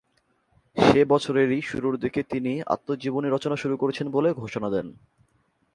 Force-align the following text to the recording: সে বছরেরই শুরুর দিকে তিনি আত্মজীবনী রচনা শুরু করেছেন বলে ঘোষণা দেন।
সে 0.77 1.05
বছরেরই 1.05 1.61
শুরুর 1.61 1.95
দিকে 1.97 2.23
তিনি 2.23 2.61
আত্মজীবনী 2.67 3.27
রচনা 3.29 3.55
শুরু 3.55 3.75
করেছেন 3.77 4.07
বলে 4.11 4.29
ঘোষণা 4.33 4.69
দেন। 4.69 4.87